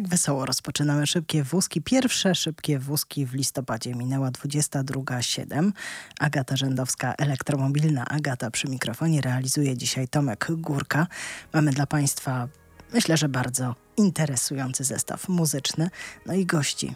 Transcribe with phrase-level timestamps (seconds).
[0.00, 1.82] Tak wesoło rozpoczynamy szybkie wózki.
[1.82, 3.94] Pierwsze szybkie wózki w listopadzie.
[3.94, 5.72] Minęła 22.07.
[6.20, 9.20] Agata Rzędowska, elektromobilna Agata przy mikrofonie.
[9.20, 11.06] Realizuje dzisiaj Tomek Górka.
[11.52, 12.48] Mamy dla Państwa,
[12.92, 15.90] myślę, że bardzo interesujący zestaw muzyczny.
[16.26, 16.94] No i gości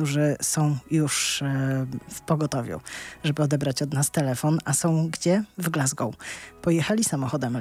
[0.00, 2.80] którzy są już e, w pogotowiu,
[3.24, 5.44] żeby odebrać od nas telefon, a są gdzie?
[5.58, 6.14] W Glasgow.
[6.62, 7.58] Pojechali samochodem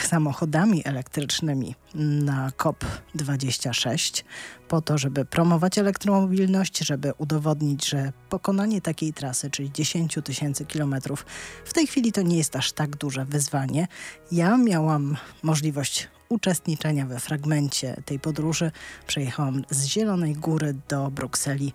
[0.00, 4.24] samochodami elektrycznymi na COP26
[4.68, 11.26] po to, żeby promować elektromobilność, żeby udowodnić, że pokonanie takiej trasy, czyli 10 tysięcy kilometrów,
[11.64, 13.88] w tej chwili to nie jest aż tak duże wyzwanie.
[14.32, 18.70] Ja miałam możliwość uczestniczenia we fragmencie tej podróży.
[19.06, 21.72] Przejechałam z Zielonej Góry do Brukseli.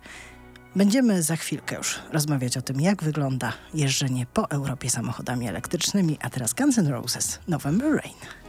[0.76, 6.30] Będziemy za chwilkę już rozmawiać o tym, jak wygląda jeżdżenie po Europie samochodami elektrycznymi, a
[6.30, 8.45] teraz Guns N' Roses November Rain.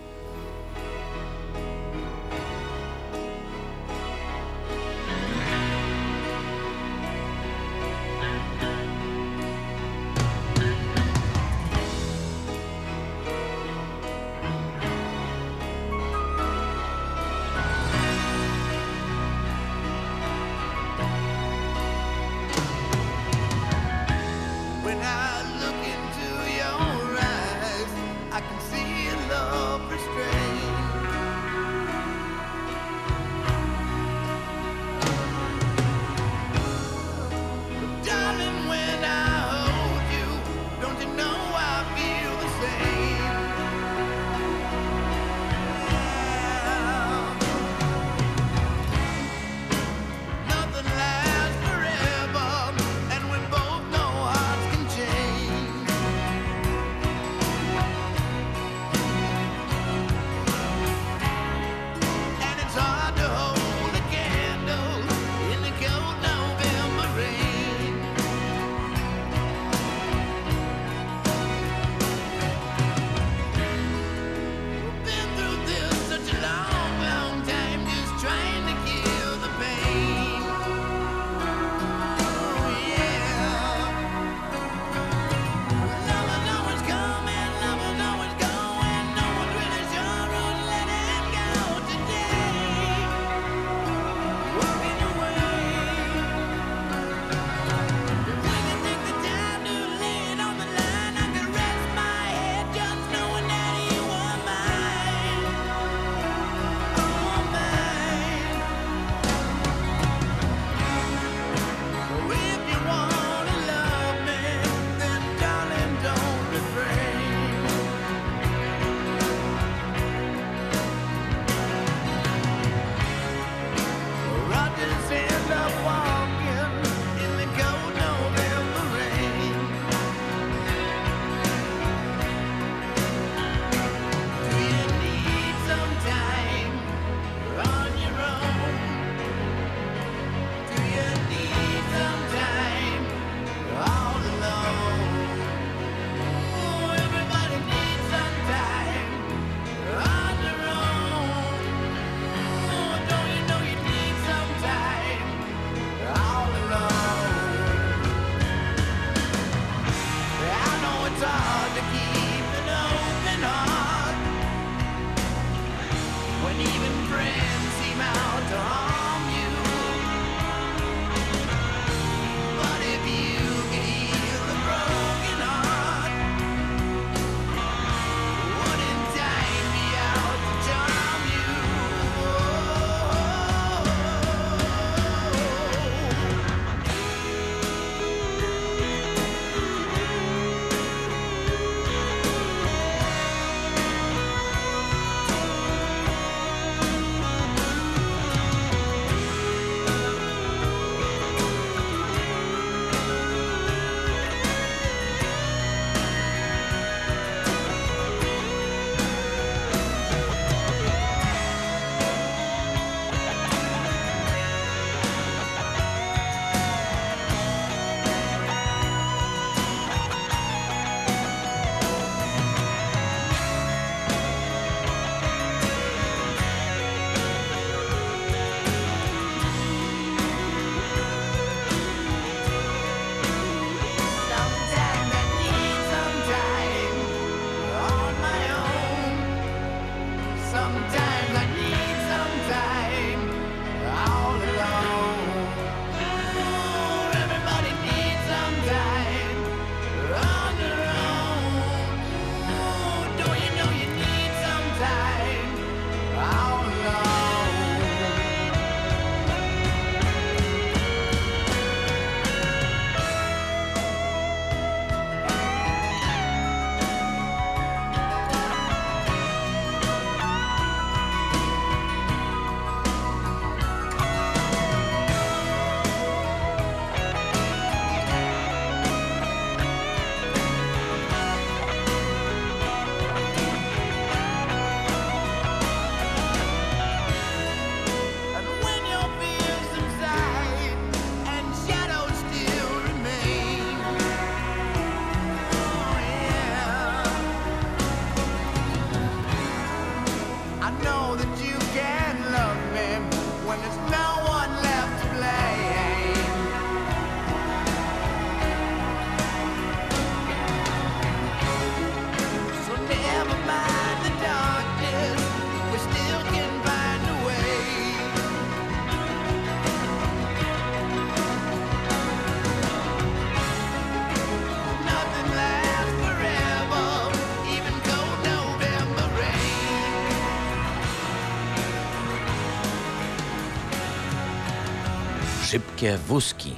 [335.87, 336.55] Szybkie wózki.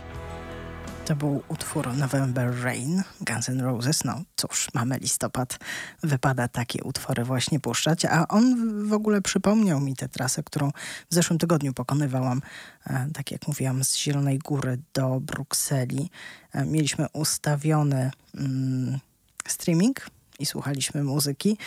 [1.05, 4.03] To był utwór November Rain Guns N' Roses.
[4.03, 5.59] No cóż, mamy listopad,
[6.03, 8.55] wypada takie utwory właśnie puszczać, a on
[8.87, 10.71] w ogóle przypomniał mi tę trasę, którą
[11.09, 12.41] w zeszłym tygodniu pokonywałam,
[12.87, 16.09] e, tak jak mówiłam, z Zielonej Góry do Brukseli.
[16.53, 18.99] E, mieliśmy ustawiony mm,
[19.47, 20.09] streaming
[20.39, 21.57] i słuchaliśmy muzyki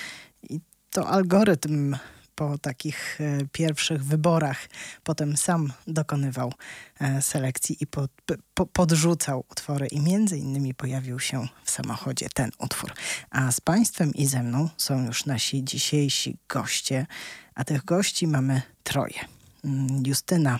[0.50, 0.60] i
[0.90, 1.96] to algorytm
[2.42, 4.68] po takich e, pierwszych wyborach
[5.04, 6.52] potem sam dokonywał
[7.00, 8.10] e, selekcji i pod,
[8.54, 12.92] po, podrzucał utwory i między innymi pojawił się w samochodzie ten utwór.
[13.30, 17.06] A z Państwem i ze mną są już nasi dzisiejsi goście,
[17.54, 19.20] a tych gości mamy troje.
[19.64, 20.58] Mm, Justyna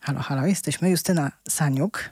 [0.00, 0.90] Halo, halo, jesteśmy.
[0.90, 2.10] Justyna Saniuk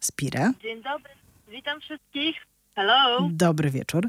[0.00, 0.52] z Pire.
[0.62, 1.10] Dzień dobry,
[1.48, 2.36] witam wszystkich.
[2.74, 3.28] Hello.
[3.30, 4.08] Dobry wieczór.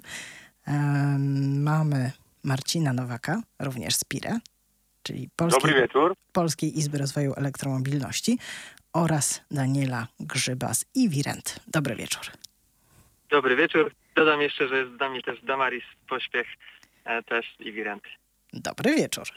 [0.68, 2.12] Um, mamy
[2.44, 4.40] Marcina Nowaka, również z PIRE,
[5.04, 6.16] czyli Polskiej, Dobry wieczór.
[6.34, 8.38] Polskiej Izby Rozwoju Elektromobilności
[8.94, 11.60] oraz Daniela Grzyba z Iwirent.
[11.68, 12.24] Dobry wieczór.
[13.30, 13.92] Dobry wieczór.
[14.16, 16.48] Dodam jeszcze, że jest z nami też Damaris Pośpiech,
[17.06, 18.04] e, też Iwirent.
[18.54, 19.28] Dobry wieczór.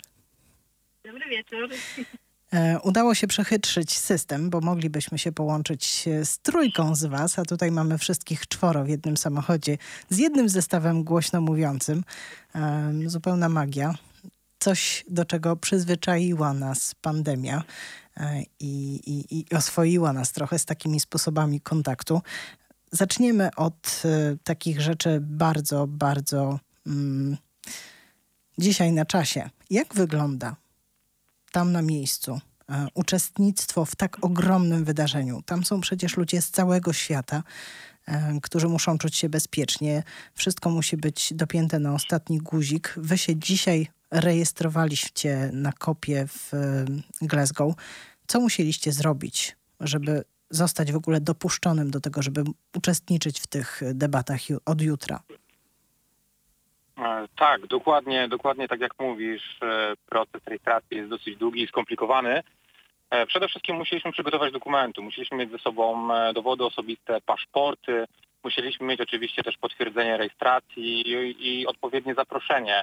[1.05, 1.69] Dobry wieczór.
[2.53, 7.71] E, udało się przechytrzyć system, bo moglibyśmy się połączyć z trójką z Was, a tutaj
[7.71, 9.79] mamy wszystkich czworo w jednym samochodzie
[10.11, 12.05] z jednym zestawem głośno mówiącym.
[12.55, 13.95] E, zupełna magia.
[14.59, 17.63] Coś, do czego przyzwyczaiła nas pandemia
[18.17, 22.23] e, i, i, i oswoiła nas trochę z takimi sposobami kontaktu.
[22.93, 24.03] Zaczniemy od
[24.45, 27.37] takich rzeczy bardzo, bardzo mm,
[28.59, 29.51] dzisiaj na czasie.
[29.71, 30.57] Jak wygląda
[31.53, 35.43] tam na miejscu e, uczestnictwo w tak ogromnym wydarzeniu.
[35.43, 37.43] Tam są przecież ludzie z całego świata,
[38.07, 40.03] e, którzy muszą czuć się bezpiecznie.
[40.35, 42.95] Wszystko musi być dopięte na ostatni guzik.
[42.97, 46.85] Wy się dzisiaj rejestrowaliście na kopie w e,
[47.23, 47.75] Glasgow.
[48.27, 52.45] Co musieliście zrobić, żeby zostać w ogóle dopuszczonym do tego, żeby
[52.77, 55.23] uczestniczyć w tych debatach od jutra?
[57.05, 62.43] E, tak, dokładnie, dokładnie tak jak mówisz, e, proces rejestracji jest dosyć długi i skomplikowany.
[63.11, 68.05] E, przede wszystkim musieliśmy przygotować dokumenty, musieliśmy mieć ze sobą dowody osobiste, paszporty,
[68.45, 72.83] musieliśmy mieć oczywiście też potwierdzenie rejestracji i, i odpowiednie zaproszenie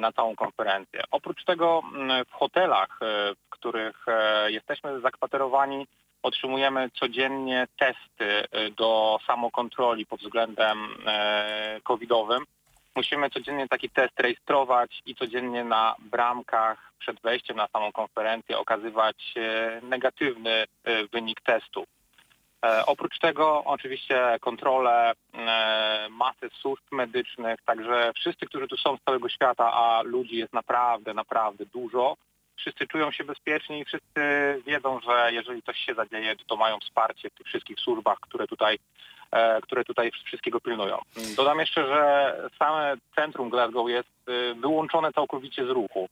[0.00, 1.02] na całą konferencję.
[1.10, 1.82] Oprócz tego
[2.28, 2.98] w hotelach,
[3.36, 4.06] w których
[4.46, 5.86] jesteśmy zakwaterowani,
[6.22, 8.44] otrzymujemy codziennie testy
[8.76, 10.78] do samokontroli pod względem
[11.82, 12.44] covidowym
[12.96, 19.34] musimy codziennie taki test rejestrować i codziennie na bramkach przed wejściem na samą konferencję okazywać
[19.36, 20.66] e, negatywny e,
[21.12, 21.84] wynik testu.
[22.64, 25.12] E, oprócz tego oczywiście kontrole
[26.10, 31.14] masy służb medycznych, także wszyscy, którzy tu są z całego świata, a ludzi jest naprawdę,
[31.14, 32.16] naprawdę dużo,
[32.56, 34.20] wszyscy czują się bezpieczni i wszyscy
[34.66, 38.78] wiedzą, że jeżeli coś się zadzieje, to mają wsparcie w tych wszystkich służbach, które tutaj
[39.62, 40.98] które tutaj wszystkiego pilnują.
[41.36, 46.08] Dodam jeszcze, że same centrum Glasgow jest y, wyłączone całkowicie z ruchu.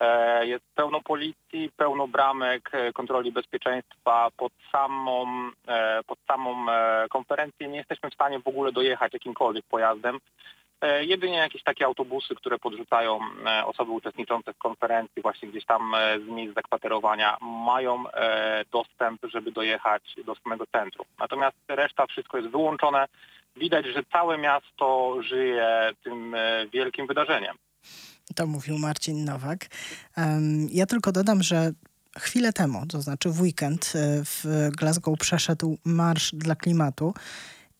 [0.00, 5.26] E, jest pełno policji, pełno bramek e, kontroli bezpieczeństwa pod samą,
[6.06, 6.66] pod samą
[7.10, 7.68] konferencję.
[7.68, 10.18] Nie jesteśmy w stanie w ogóle dojechać jakimkolwiek pojazdem.
[10.80, 15.94] E, jedynie jakieś takie autobusy, które podrzucają e, osoby uczestniczące w konferencji właśnie gdzieś tam
[15.94, 18.04] e, z miejsc zakwaterowania mają
[18.72, 21.06] dostęp, żeby dojechać do samego centrum.
[21.18, 23.06] Natomiast reszta wszystko jest wyłączone.
[23.56, 26.36] Widać, że całe miasto żyje tym
[26.72, 27.56] wielkim wydarzeniem.
[28.36, 29.66] To mówił Marcin Nowak.
[30.70, 31.70] Ja tylko dodam, że
[32.18, 33.92] chwilę temu, to znaczy w weekend
[34.24, 37.14] w Glasgow przeszedł Marsz dla Klimatu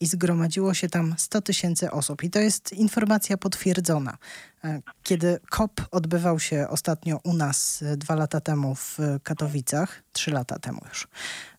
[0.01, 2.23] i zgromadziło się tam 100 tysięcy osób.
[2.23, 4.19] I to jest informacja potwierdzona.
[4.65, 10.31] E, kiedy COP odbywał się ostatnio u nas e, dwa lata temu w Katowicach, trzy
[10.31, 11.09] lata temu już,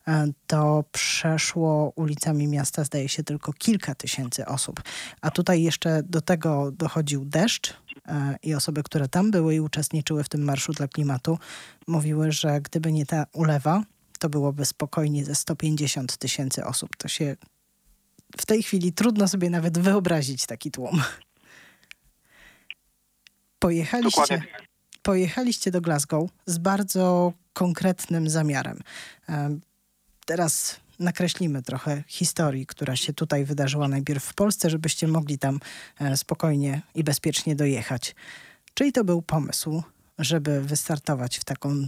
[0.07, 4.81] e, to przeszło ulicami miasta, zdaje się, tylko kilka tysięcy osób.
[5.21, 7.73] A tutaj jeszcze do tego dochodził deszcz
[8.43, 11.39] i osoby, które tam były i uczestniczyły w tym Marszu dla Klimatu,
[11.87, 13.83] mówiły, że gdyby nie ta ulewa,
[14.19, 16.97] to byłoby spokojnie ze 150 tysięcy osób.
[16.97, 17.35] To się
[18.37, 21.01] w tej chwili trudno sobie nawet wyobrazić taki tłum.
[23.59, 24.41] Pojechaliście,
[25.01, 28.79] pojechaliście do Glasgow z bardzo konkretnym zamiarem.
[30.25, 35.59] Teraz nakreślimy trochę historii, która się tutaj wydarzyła najpierw w Polsce, żebyście mogli tam
[35.99, 38.15] e, spokojnie i bezpiecznie dojechać.
[38.73, 39.83] Czyli to był pomysł,
[40.19, 41.87] żeby wystartować w taką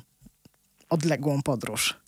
[0.90, 2.01] odległą podróż?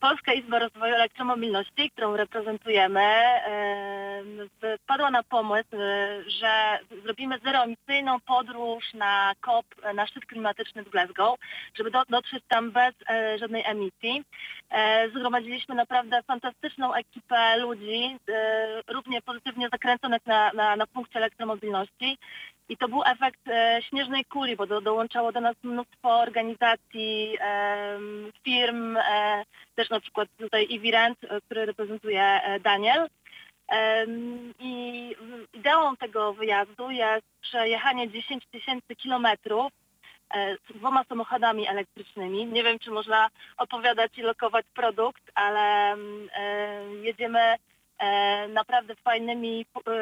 [0.00, 4.48] Polska Izba Rozwoju Elektromobilności, którą reprezentujemy, em,
[4.84, 11.38] wpadła na pomysł, e, że zrobimy zeroemisyjną podróż na COP, na szczyt klimatyczny w Glasgow,
[11.74, 14.24] żeby do, dotrzeć tam bez e, żadnej emisji.
[14.70, 18.16] E, Zgromadziliśmy naprawdę fantastyczną ekipę ludzi,
[18.88, 22.18] równie pozytywnie zakręconych na, na, na punkcie elektromobilności.
[22.72, 27.38] I to był efekt e, śnieżnej kuli, bo do, dołączało do nas mnóstwo organizacji,
[28.44, 33.08] firm, e, też na przykład tutaj Evirent, e, który reprezentuje Daniel.
[34.58, 35.16] I
[35.54, 39.72] ideą tego wyjazdu jest przejechanie 10 tysięcy kilometrów
[40.70, 42.46] z dwoma samochodami elektrycznymi.
[42.46, 45.96] Nie wiem, czy można opowiadać i lokować produkt, ale
[47.02, 47.56] jedziemy
[48.48, 49.92] naprawdę fajnymi e,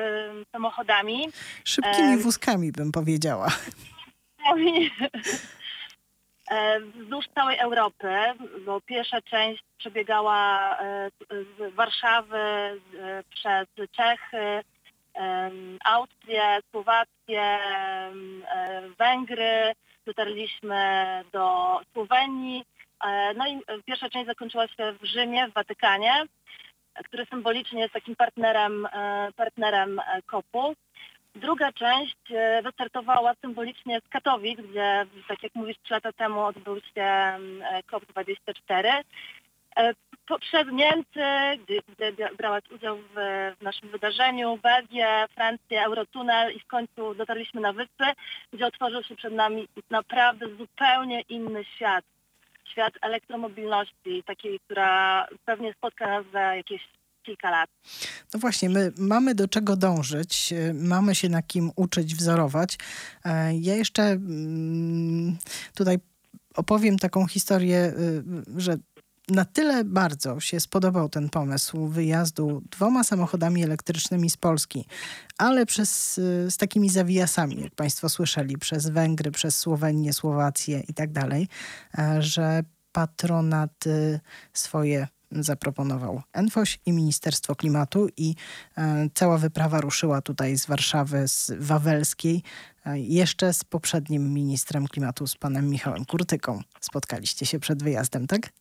[0.52, 1.28] samochodami.
[1.64, 2.18] Szybkimi Em.
[2.22, 3.48] wózkami bym powiedziała.
[6.50, 8.08] E, wzdłuż całej Europy,
[8.66, 12.80] bo pierwsza część przebiegała e, z Warszawy e,
[13.30, 14.62] przez Czechy,
[15.84, 19.72] Austrię, Słowację, e, Węgry,
[20.06, 22.64] dotarliśmy do Słowenii.
[23.04, 26.26] E, No i e, pierwsza część zakończyła się w Rzymie, w Watykanie, e,
[27.04, 30.74] który symbolicznie jest takim partnerem, e, partnerem e, COP-u.
[31.34, 36.80] Druga część e, wystartowała symbolicznie z Katowic, gdzie, tak jak mówisz, trzy lata temu odbył
[36.80, 39.02] się mm, e, COP24.
[39.76, 39.92] E,
[40.26, 41.20] Poprzez Niemcy,
[41.64, 41.80] gdzie,
[42.12, 43.14] gdzie brałaś udział w,
[43.60, 48.04] w naszym wydarzeniu, Belgię, Francję, Eurotunel i w końcu dotarliśmy na wyspy,
[48.52, 52.04] gdzie otworzył się przed nami naprawdę zupełnie inny świat.
[52.72, 56.80] Świat elektromobilności, takiej, która pewnie spotka nas za jakieś
[57.22, 57.70] kilka lat.
[58.34, 62.78] No właśnie, my mamy do czego dążyć, y, mamy się na kim uczyć, wzorować.
[63.24, 65.38] E, Ja jeszcze mm,
[65.74, 65.98] tutaj
[66.54, 67.92] opowiem taką historię,
[68.56, 68.76] y, że
[69.30, 74.86] na tyle bardzo się spodobał ten pomysł wyjazdu dwoma samochodami elektrycznymi z Polski,
[75.38, 80.94] ale przez, y, z takimi zawijasami, jak Państwo słyszeli, przez Węgry, przez Słowenię, Słowację i
[80.94, 81.48] tak dalej,
[81.98, 84.20] e, że patronat y,
[84.52, 88.34] swoje zaproponował Enfoś i Ministerstwo Klimatu i
[88.78, 92.42] e, cała wyprawa ruszyła tutaj z Warszawy, z Wawelskiej,
[92.86, 96.60] e, jeszcze z poprzednim ministrem klimatu, z panem Michałem Kurtyką.
[96.80, 98.59] Spotkaliście się przed wyjazdem, tak?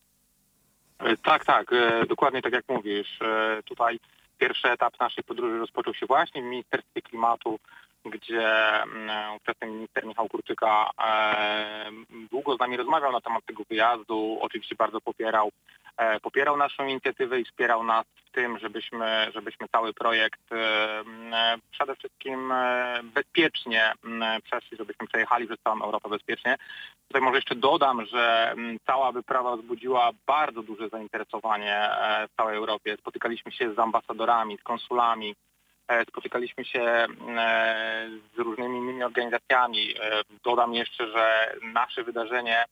[0.99, 3.21] E, Tak, tak, e, dokładnie tak jak mówisz.
[3.21, 3.99] E, Tutaj
[4.37, 7.59] pierwszy etap naszej podróży rozpoczął się właśnie w Ministerstwie Klimatu,
[8.05, 8.47] gdzie
[8.83, 10.89] mm, ówczesny minister Michał Kurczyka
[12.31, 14.37] długo z nami rozmawiał na temat tego wyjazdu.
[14.41, 15.51] Oczywiście bardzo popierał,
[16.21, 21.95] popierał naszą inicjatywę i wspierał nas w tym, żebyśmy, żebyśmy cały projekt e, m, przede
[21.95, 23.93] wszystkim e, bezpiecznie
[24.43, 26.55] przeszli, żebyśmy przejechali przez całą Europę bezpiecznie.
[27.07, 28.53] Tutaj może jeszcze dodam, że
[28.85, 32.97] cała wyprawa wzbudziła bardzo duże zainteresowanie e, w całej Europie.
[32.97, 35.35] Spotykaliśmy się z ambasadorami, z konsulami,
[35.87, 37.07] e, spotykaliśmy się e,
[38.35, 39.95] z różnymi innymi organizacjami.
[40.01, 42.65] E, Dodam jeszcze, że nasze wydarzenie e,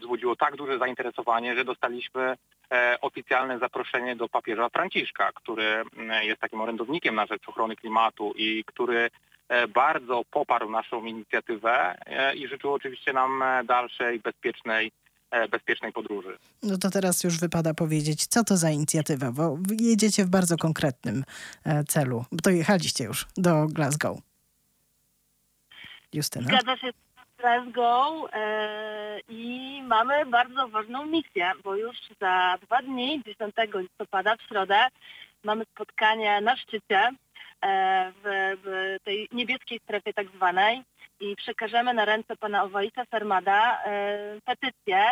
[0.00, 2.36] wzbudziło tak duże zainteresowanie, że dostaliśmy
[2.72, 5.64] e, oficjalne zaproszenie do papieża Franciszka, który
[5.96, 9.10] mm, jest takim orędownikiem na rzecz ochrony klimatu i który
[9.48, 14.92] e, bardzo poparł naszą inicjatywę e, i życzył oczywiście nam e, dalszej, bezpiecznej,
[15.30, 16.38] e, bezpiecznej podróży.
[16.62, 21.24] No to teraz już wypada powiedzieć, co to za inicjatywa, bo jedziecie w bardzo konkretnym
[21.64, 22.24] e, celu.
[22.32, 24.18] Bo to jechaliście już do Glasgow.
[26.12, 26.44] Justyna?
[26.44, 26.92] Zgadza się
[27.42, 34.42] Glasgow e, i mamy bardzo ważną misję, bo już za dwa dni, 10 listopada w
[34.42, 34.86] środę,
[35.44, 37.10] mamy spotkanie na szczycie
[37.60, 40.82] e, w, tej niebieskiej strefie tak zwanej
[41.20, 45.04] i przekażemy na ręce pana Owaisa Fermada e, petycję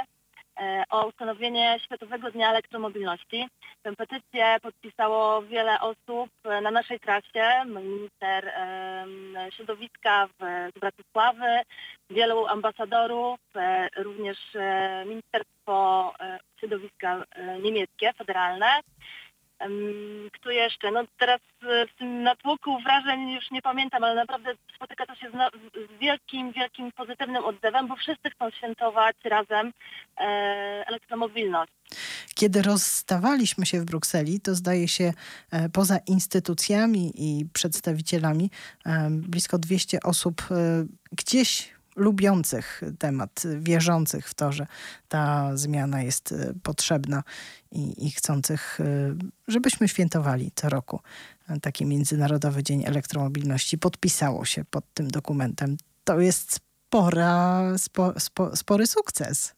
[0.90, 3.48] o ustanowienie Światowego Dnia Elektromobilności.
[3.82, 8.52] Tę petycję podpisało wiele osób e, na naszej trasie, minister
[9.50, 11.62] środowiska z Bratysławy,
[12.10, 18.66] wielu ambasadorów, e, również e, Ministerstwo e, Środowiska e, niemieckie, federalne.
[20.32, 20.90] Kto jeszcze?
[20.90, 25.30] No teraz e, w tym natłoku wrażeń już nie pamiętam, ale naprawdę spotyka to się
[25.30, 29.72] z, wielkim, wielkim pozytywnym oddewem, bo wszyscy chcą świętować razem
[30.16, 30.22] e,
[30.86, 31.72] elektromobilność.
[32.34, 35.12] Kiedy rozstawaliśmy się w Brukseli, to zdaje się
[35.50, 38.50] e, poza instytucjami i przedstawicielami
[39.10, 40.42] blisko 200 osób
[41.12, 44.66] gdzieś lubiących temat, wierzących w to, że
[45.08, 47.22] ta zmiana jest e, potrzebna
[47.72, 49.14] i, i chcących, e,
[49.48, 51.00] żebyśmy świętowali co roku
[51.62, 55.76] taki Międzynarodowy Dzień Elektromobilności, podpisało się pod tym dokumentem.
[56.04, 59.54] To jest spora, spo, spo, spory sukces.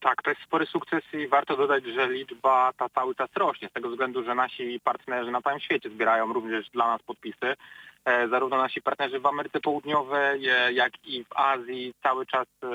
[0.00, 3.72] Tak, to jest spory sukces i warto dodać, że liczba ta cały czas rośnie z
[3.72, 7.56] tego względu, że nasi partnerzy na całym świecie zbierają również dla nas podpisy.
[8.04, 12.68] E, zarówno nasi partnerzy w Ameryce Południowej, e, jak i w Azji cały czas e,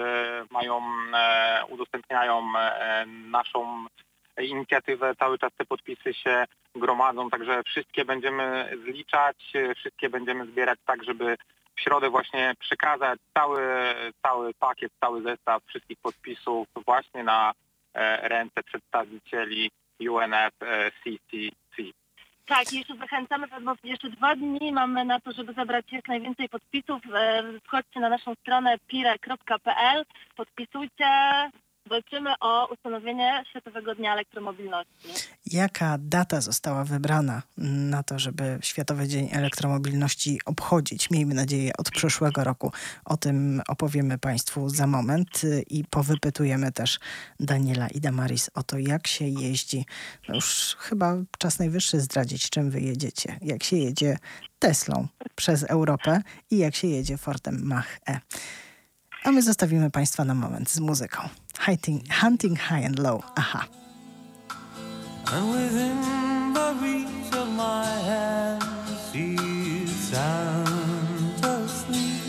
[0.52, 0.82] mają,
[1.70, 2.48] udostępniają
[3.06, 3.86] naszą
[4.42, 11.04] inicjatywę, cały czas te podpisy się gromadzą, także wszystkie będziemy zliczać, wszystkie będziemy zbierać tak,
[11.04, 11.38] żeby
[11.76, 13.62] w środę właśnie przekazać cały,
[14.22, 17.54] cały pakiet, cały zestaw wszystkich podpisów właśnie na
[18.22, 21.94] ręce przedstawicieli UNFCCC.
[22.46, 27.02] Tak, jeszcze zachęcamy, bo jeszcze dwa dni mamy na to, żeby zebrać jak najwięcej podpisów.
[27.14, 31.06] E, wchodźcie na naszą stronę pire.pl, podpisujcie,
[31.90, 35.08] walczymy o ustanowienie Światowego Dnia Elektromobilności.
[35.46, 41.10] Jaka data została wybrana na to, żeby Światowy Dzień Elektromobilności obchodzić?
[41.12, 42.72] Miejmy nadzieję od przyszłego roku.
[43.06, 47.00] O tym opowiemy Państwu za moment i powypytujemy też
[47.40, 49.86] Daniela i Damaris o to, jak się jeździ.
[50.30, 53.40] No już chyba czas najwyższy zdradzić, czym wy jedziecie.
[53.42, 54.18] Jak się jedzie
[54.60, 58.20] Teslą przez Europę i jak się jedzie Fortem Mach-E.
[59.24, 61.30] A my zostawimy Państwa na moment z muzyką.
[61.66, 63.24] Hunting, hunting High and Low.
[63.36, 63.66] Aha.
[65.34, 65.98] And within
[66.54, 68.64] the reach of my hand
[69.12, 72.22] she's sound asleep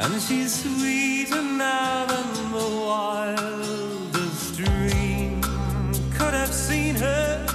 [0.00, 5.40] And she's sweeter now than the wildest dream
[6.18, 7.46] Could have seen her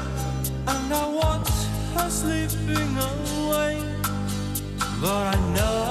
[0.68, 1.52] And I watch
[1.96, 3.78] her slipping away
[5.02, 5.83] But I know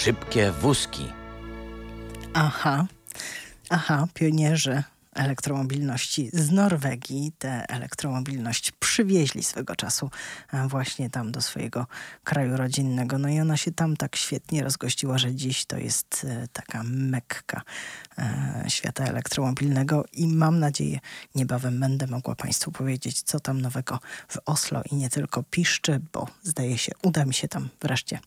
[0.00, 1.12] szybkie wózki.
[2.34, 2.86] Aha,
[3.68, 4.82] aha, pionierzy
[5.14, 7.32] elektromobilności z Norwegii.
[7.38, 10.10] Tę elektromobilność przywieźli swego czasu
[10.52, 11.86] e, właśnie tam do swojego
[12.24, 13.18] kraju rodzinnego.
[13.18, 17.62] No i ona się tam tak świetnie rozgościła, że dziś to jest e, taka mekka
[18.18, 20.98] e, świata elektromobilnego i mam nadzieję
[21.34, 23.98] niebawem będę mogła Państwu powiedzieć, co tam nowego
[24.28, 28.18] w Oslo i nie tylko piszczy, bo zdaje się uda mi się tam wreszcie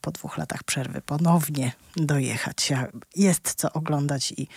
[0.00, 2.72] po dwóch latach przerwy ponownie dojechać.
[3.16, 4.48] Jest co oglądać i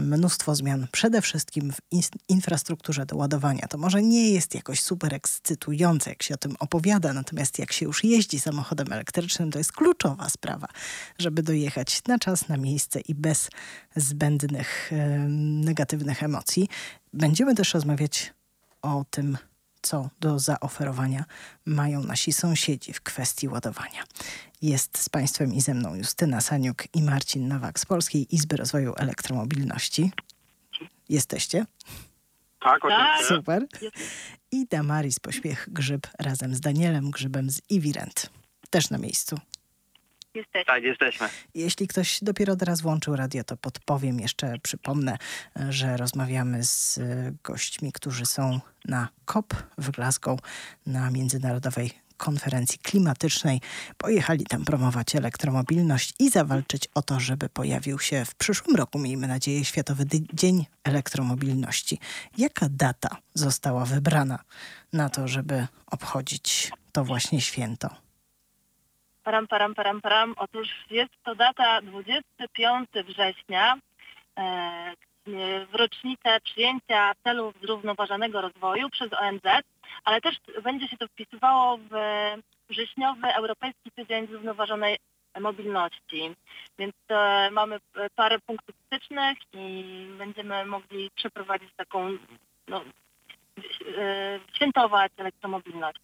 [0.00, 3.66] mnóstwo zmian, przede wszystkim w in- infrastrukturze do ładowania.
[3.68, 7.86] To może nie jest jakoś super ekscytujące, jak się o tym opowiada, natomiast jak się
[7.86, 10.68] już jeździ samochodem elektrycznym, to jest kluczowa sprawa,
[11.18, 13.50] żeby dojechać na czas, na miejsce i bez
[13.96, 15.18] zbędnych e,
[15.64, 16.68] negatywnych emocji.
[17.12, 18.32] Będziemy też rozmawiać
[18.82, 19.38] o tym,
[19.84, 21.24] co do zaoferowania
[21.66, 24.04] mają nasi sąsiedzi w kwestii ładowania.
[24.62, 28.94] Jest z Państwem i ze mną Justyna Saniuk i Marcin Nowak z Polskiej Izby Rozwoju
[28.96, 30.12] Elektromobilności.
[31.08, 31.66] Jesteście?
[32.60, 32.84] Tak, Tak.
[32.84, 33.34] oczywiście.
[33.36, 33.66] Super.
[34.52, 38.30] I Damaris Pośpiech Grzyb razem z Danielem Grzybem z Iwirent.
[38.70, 39.36] Też na miejscu.
[40.34, 40.64] Jesteśmy.
[40.64, 41.28] Tak, jesteśmy.
[41.54, 45.18] Jeśli ktoś dopiero teraz włączył radio, to podpowiem jeszcze, przypomnę,
[45.68, 50.40] że rozmawiamy z e, gośćmi, którzy są na COP w Glasgow,
[50.86, 53.60] na Międzynarodowej Konferencji Klimatycznej.
[53.96, 59.26] Pojechali tam promować elektromobilność i zawalczyć o to, żeby pojawił się w przyszłym roku, miejmy
[59.26, 61.98] nadzieję, Światowy Dzień Elektromobilności.
[62.38, 64.38] Jaka data została wybrana
[64.92, 68.03] na to, żeby obchodzić to właśnie święto?
[69.24, 70.34] Param, param, param, param.
[70.36, 73.76] Otóż jest to data 25 września
[74.38, 74.94] e,
[75.66, 79.62] w rocznicę przyjęcia celów zrównoważonego rozwoju przez ONZ,
[80.04, 81.90] ale też będzie się to wpisywało w
[82.70, 84.98] wrześniowy Europejski Tydzień Zrównoważonej
[85.40, 86.34] Mobilności.
[86.78, 87.80] Więc e, mamy
[88.14, 89.84] parę punktów stycznych i
[90.18, 92.18] będziemy mogli przeprowadzić taką,
[92.68, 92.84] no,
[93.98, 96.00] e, świętować elektromobilność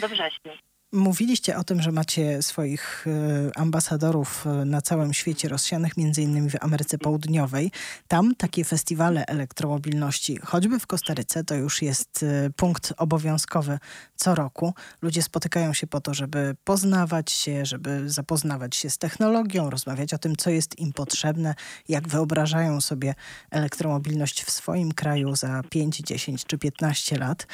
[0.00, 0.52] do września.
[0.96, 6.50] Mówiliście o tym, że macie swoich e, ambasadorów e, na całym świecie rozsianych, między innymi
[6.50, 7.70] w Ameryce Południowej.
[8.08, 13.78] Tam takie festiwale elektromobilności, choćby w Kostaryce, to już jest e, punkt obowiązkowy
[14.16, 14.74] co roku.
[15.02, 20.18] Ludzie spotykają się po to, żeby poznawać się, żeby zapoznawać się z technologią, rozmawiać o
[20.18, 21.54] tym, co jest im potrzebne,
[21.88, 23.14] jak wyobrażają sobie
[23.50, 27.46] elektromobilność w swoim kraju za 5, 10 czy 15 lat.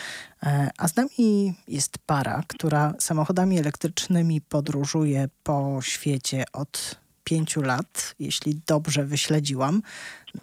[0.79, 2.95] A z nami jest para, która
[3.33, 9.83] samochodami elektrycznymi podróżuje po świecie od pięciu lat, jeśli dobrze wyśledziłam.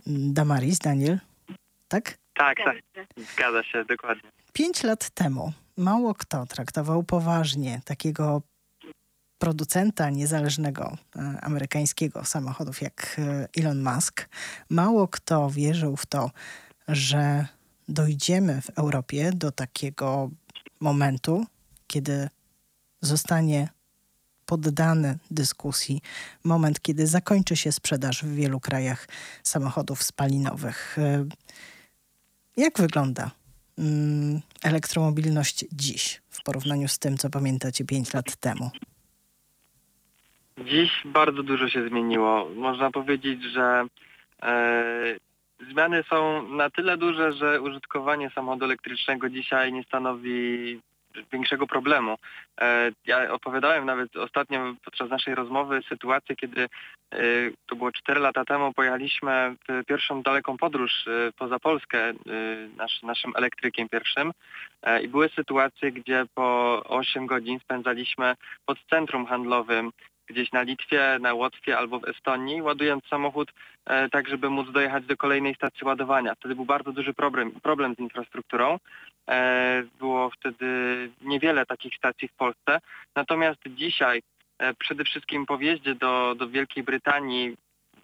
[0.07, 1.19] Damaris, Daniel,
[1.87, 2.17] tak?
[2.33, 2.77] Tak, tak,
[3.33, 4.29] zgadza się, dokładnie.
[4.53, 8.41] Pięć lat temu mało kto traktował poważnie takiego
[9.39, 14.29] producenta niezależnego e, amerykańskiego samochodów jak e, Elon Musk.
[14.69, 16.31] Mało kto wierzył w to,
[16.87, 17.45] że
[17.87, 20.29] dojdziemy w Europie do takiego
[20.79, 21.45] momentu,
[21.87, 22.29] kiedy
[23.01, 23.69] zostanie
[24.45, 26.01] poddany dyskusji
[26.43, 29.07] moment, kiedy zakończy się sprzedaż w wielu krajach
[29.43, 30.97] samochodów spalinowych.
[30.99, 31.25] E,
[32.57, 33.31] Jak wygląda
[33.77, 38.71] mm, elektromobilność dziś w porównaniu z tym, co pamiętacie 5 lat temu?
[40.65, 42.49] Dziś bardzo dużo się zmieniło.
[42.55, 43.85] Można powiedzieć, że
[44.41, 45.15] e,
[45.71, 50.79] zmiany są na tyle duże, że użytkowanie samochodu elektrycznego dzisiaj nie stanowi
[51.31, 52.17] większego problemu.
[52.61, 56.61] E, ja opowiadałem nawet ostatnio podczas naszej rozmowy sytuację, kiedy
[57.13, 57.17] e,
[57.65, 62.13] to było 4 lata temu, pojechaliśmy w pierwszą daleką podróż e, poza Polskę
[62.77, 64.31] nasz, naszym elektrykiem pierwszym
[65.03, 69.91] i były sytuacje, gdzie po 8 godzin spędzaliśmy pod centrum handlowym
[70.29, 73.51] gdzieś na Litwie, na Łotwie albo w Estonii, ładując samochód
[73.85, 76.35] e, tak, żeby móc dojechać do kolejnej stacji ładowania.
[76.35, 78.77] Wtedy był bardzo duży problem, problem z infrastrukturą.
[79.29, 80.65] E, było wtedy
[81.21, 82.79] niewiele takich stacji w Polsce.
[83.15, 84.21] Natomiast dzisiaj,
[84.59, 87.57] e, przede wszystkim po wjeździe do, do Wielkiej Brytanii,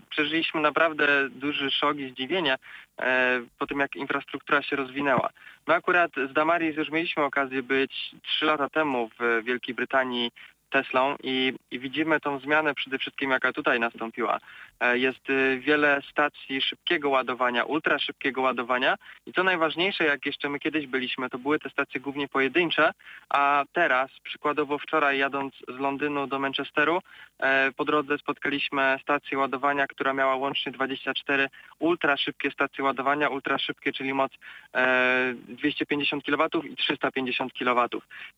[0.10, 2.56] przeżyliśmy naprawdę duży szok i zdziwienie
[3.02, 5.30] e, po tym, jak infrastruktura się rozwinęła.
[5.68, 10.32] My akurat z Damaris już mieliśmy okazję być trzy lata temu w Wielkiej Brytanii
[10.70, 14.40] Teslą i, i widzimy tą zmianę przede wszystkim, jaka tutaj nastąpiła.
[14.80, 20.50] E, Jest y, wiele stacji szybkiego ładowania, ultra szybkiego ładowania i co najważniejsze, jak jeszcze
[20.50, 22.92] my kiedyś byliśmy, to były te stacje głównie pojedyncze,
[23.30, 27.00] a teraz, przykładowo wczoraj jadąc z Londynu do Manchesteru,
[27.40, 33.58] e, po drodze spotkaliśmy stację ładowania, która miała łącznie 24 ultra szybkie stacje ładowania, ultra
[33.58, 34.32] szybkie, czyli moc
[34.76, 37.88] e, 250 kW i 350 kW.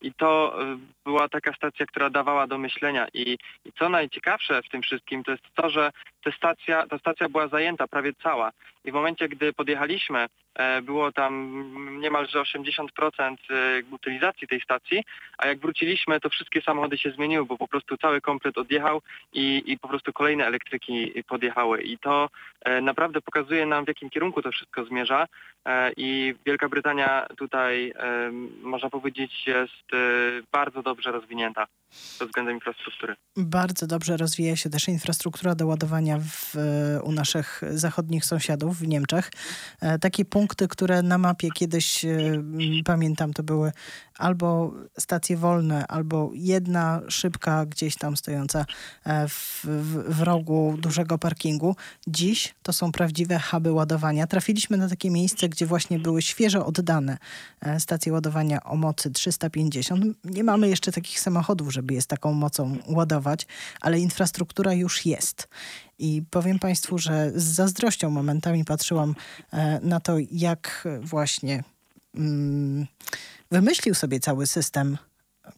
[0.02, 4.70] I to e, była taka stacja, która dawała do myślenia i, i co najciekawsze w
[4.70, 5.92] tym wszystkim to jest to, że
[6.32, 8.52] stacja, ta stacja była zajęta prawie cała.
[8.86, 10.26] I w momencie, gdy podjechaliśmy,
[10.84, 11.62] było tam
[12.02, 12.88] niemalże 80%
[13.20, 13.36] e,
[13.92, 15.04] utylizacji tej stacji,
[15.38, 19.02] a jak wróciliśmy, to wszystkie samochody się zmieniły, bo po prostu cały komplet odjechał
[19.34, 22.30] i, i po prostu kolejne elektryki podjechały i to
[22.62, 25.28] e, naprawdę pokazuje nam, w jakim kierunku to wszystko zmierza
[25.66, 28.32] e, i Wielka Brytania tutaj, e,
[28.64, 29.98] można powiedzieć, jest e,
[30.52, 31.68] bardzo dobrze rozwinięta
[32.20, 33.16] pod względem infrastruktury.
[33.38, 36.56] Bardzo dobrze rozwija się też infrastruktura do ładowania w,
[37.04, 39.32] u naszych zachodnich sąsiadów w Niemczech.
[39.82, 42.18] E, Takie punkty, które na mapie kiedyś, e,
[42.86, 43.72] pamiętam, to były
[44.18, 48.66] albo stacje wolne, albo jedna szybka gdzieś tam stojąca
[49.04, 51.76] e, w, w, w rogu dużego parkingu.
[52.08, 54.28] Dziś to są prawdziwe huby ładowania.
[54.28, 57.18] Trafiliśmy na takie miejsce, gdzie właśnie były świeżo oddane
[57.62, 60.06] e, stacje ładowania o mocy 350.
[60.24, 63.48] Nie mamy jeszcze takich samochodów, żeby je z taką mocą ładować,
[63.82, 65.48] ale infrastruktura już jest.
[66.00, 69.16] I powiem Państwu, że z zazdrością momentami patrzyłam
[69.52, 71.64] e, na to, jak właśnie
[72.16, 72.88] mm,
[73.52, 74.98] wymyślił sobie cały system,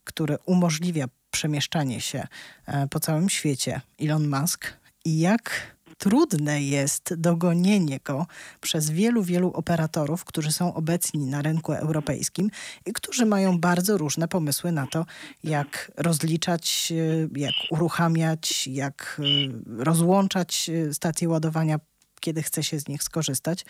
[0.03, 2.27] który umożliwia przemieszczanie się
[2.65, 3.81] e, po całym świecie.
[3.99, 4.73] Elon Musk.
[5.05, 8.25] I jak trudne jest dogonienie go
[8.61, 12.49] przez wielu, wielu operatorów, którzy są obecni na rynku europejskim
[12.85, 15.05] i którzy mają bardzo różne pomysły na to,
[15.43, 19.21] jak rozliczać, e, jak uruchamiać, jak
[19.77, 21.79] e, rozłączać e, stacje ładowania
[22.19, 23.65] kiedy chce się z nich skorzystać.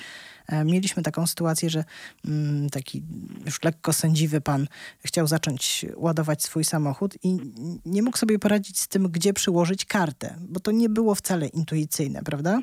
[0.48, 1.84] E, Mieliśmy taką sytuację, że
[2.28, 3.04] mm, taki
[3.46, 4.68] już lekko sędziwy pan
[5.06, 7.38] chciał zacząć ładować swój samochód i
[7.86, 12.22] nie mógł sobie poradzić z tym, gdzie przyłożyć kartę, bo to nie było wcale intuicyjne,
[12.26, 12.60] prawda?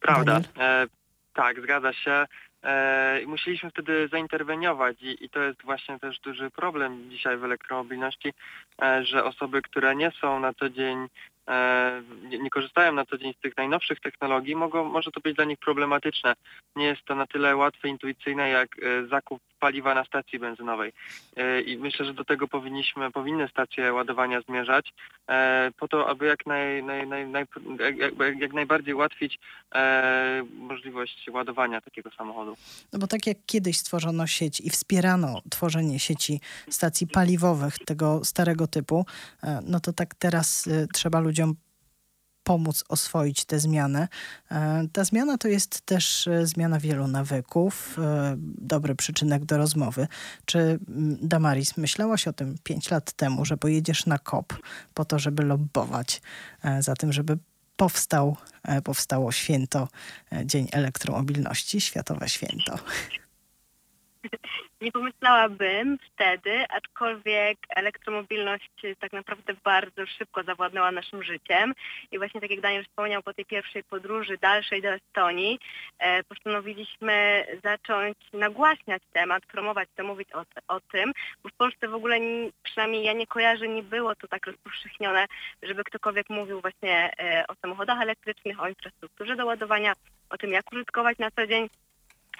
[0.00, 0.40] Prawda.
[0.58, 0.86] E,
[1.34, 2.26] tak, zgadza się.
[2.62, 8.32] E, musieliśmy wtedy zainterweniować i, i to jest właśnie też duży problem dzisiaj w elektromobilności,
[8.82, 11.08] e, że osoby, które nie są na co dzień,
[12.22, 15.44] nie, nie korzystają na co dzień z tych najnowszych technologii, mogą, może to być dla
[15.44, 16.34] nich problematyczne.
[16.76, 20.92] Nie jest to na tyle łatwe, intuicyjne jak e, zakup paliwa na stacji benzynowej.
[21.36, 24.92] E, I myślę, że do tego powinniśmy, powinny stacje ładowania zmierzać,
[25.28, 27.46] e, po to, aby jak, naj, naj, naj, naj,
[27.98, 29.38] jak, jak, najbardziej ułatwić
[29.74, 32.56] e, możliwość ładowania takiego samochodu.
[32.92, 38.66] No bo tak jak kiedyś stworzono sieć i wspierano tworzenie sieci stacji paliwowych tego starego
[38.66, 39.06] typu,
[39.42, 41.56] e, no to tak teraz e, trzeba ludziom
[42.42, 44.08] pomóc oswoić tę zmianę.
[44.50, 50.08] E, Ta zmiana to jest też e, zmiana wielu nawyków, e, dobry przyczynek do rozmowy.
[50.44, 50.78] Czy mm,
[51.22, 54.54] Damaris, myślałaś o tym pięć lat temu, że pojedziesz na COP
[54.94, 56.22] po to, żeby lobbować
[56.80, 57.38] za tym, żeby
[57.76, 58.36] powstał,
[58.84, 59.88] powstało święto,
[60.44, 62.78] Dzień Elektromobilności, Światowe Święto.
[64.80, 71.74] Nie pomyślałabym wtedy, aczkolwiek elektromobilność tak naprawdę bardzo szybko zawładnęła naszym życiem
[72.12, 75.58] i właśnie tak jak Daniel wspomniał, po tej pierwszej podróży dalszej do Estonii
[75.98, 81.12] e, postanowiliśmy zacząć nagłaśniać temat, promować to, mówić o, o tym,
[81.42, 85.26] bo w Polsce w ogóle ni- przynajmniej ja nie kojarzę, nie było to tak rozpowszechnione,
[85.62, 89.92] żeby ktokolwiek mówił właśnie e, o samochodach elektrycznych, o infrastrukturze do ładowania,
[90.30, 91.68] o tym jak użytkować na co dzień.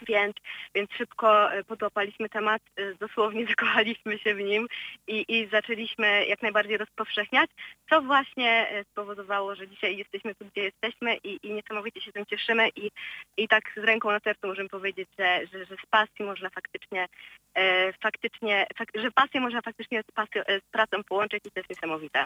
[0.09, 0.37] Więc,
[0.75, 4.67] więc szybko e, podłapaliśmy temat, e, dosłownie zakochaliśmy się w nim
[5.07, 7.51] i, i zaczęliśmy jak najbardziej rozpowszechniać,
[7.91, 12.27] co właśnie e, spowodowało, że dzisiaj jesteśmy tu, gdzie jesteśmy i, i niesamowicie się tym
[12.27, 12.91] cieszymy i,
[13.37, 17.07] i tak z ręką na sercu możemy powiedzieć, że, że, że z pasji można faktycznie,
[17.55, 21.71] e, faktycznie fak, że pasję można faktycznie z, pasją, z pracą połączyć i to jest
[21.71, 22.25] niesamowite.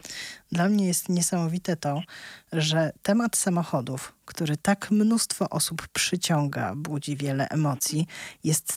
[0.53, 2.03] Dla mnie jest niesamowite to,
[2.53, 8.07] że temat samochodów, który tak mnóstwo osób przyciąga, budzi wiele emocji,
[8.45, 8.77] jest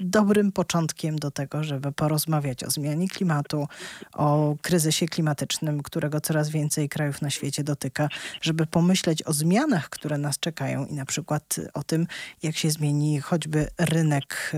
[0.00, 3.68] dobrym początkiem do tego, żeby porozmawiać o zmianie klimatu,
[4.12, 8.08] o kryzysie klimatycznym, którego coraz więcej krajów na świecie dotyka,
[8.40, 12.06] żeby pomyśleć o zmianach, które nas czekają i na przykład o tym,
[12.42, 14.52] jak się zmieni choćby rynek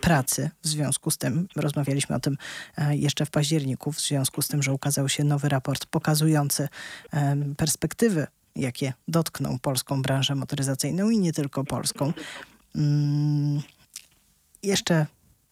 [0.00, 1.48] pracy w związku z tym.
[1.56, 2.36] Rozmawialiśmy o tym
[2.76, 6.68] e, jeszcze w październiku, w związku z tym, że ukazał się nowy raport pokazujący
[7.56, 12.12] perspektywy, jakie dotkną polską branżę motoryzacyjną i nie tylko polską.
[12.76, 13.62] Mm,
[14.62, 15.06] jeszcze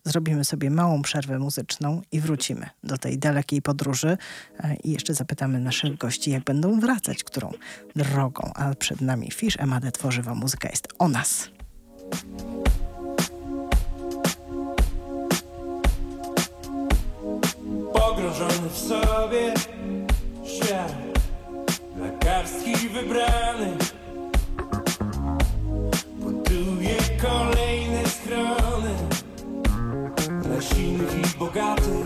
[0.06, 4.18] zrobimy sobie małą przerwę muzyczną i wrócimy do tej dalekiej podróży
[4.58, 7.52] e, i jeszcze zapytamy naszych gości, jak będą wracać, którą
[7.96, 11.48] drogą, a przed nami Fisz Emadę tworzywa muzyka jest o nas.
[17.92, 19.54] Pogrążony w sobie
[20.44, 21.15] świat
[22.36, 23.76] Lekarski wybrany.
[26.20, 28.94] Buduje kolejne schrony
[30.42, 32.05] Dla silnych i bogatych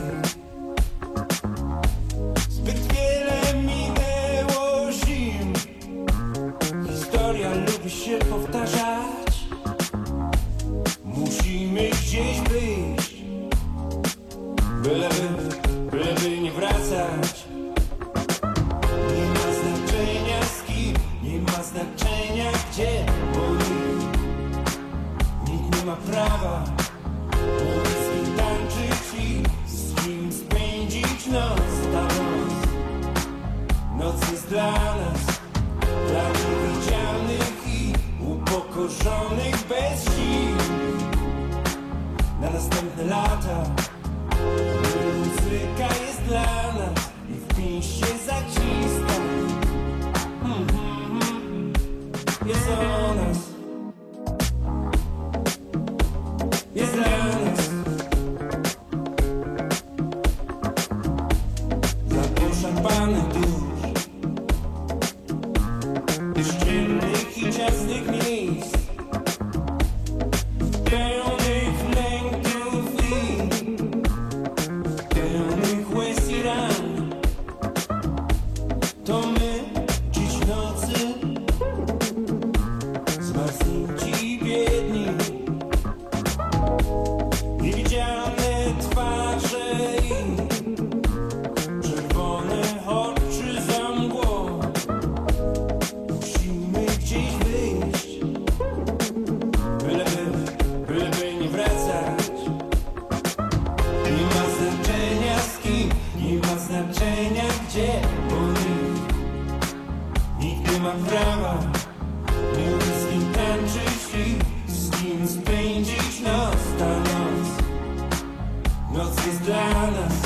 [119.51, 120.17] dla nas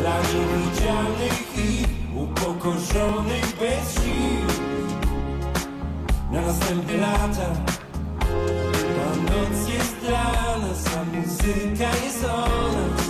[0.00, 1.84] Dla niewidzialnych i
[2.16, 4.46] upokorzonych bez sił.
[6.32, 7.48] Na następne lata
[8.96, 13.03] ta noc jest dla nas, a muzyka jest o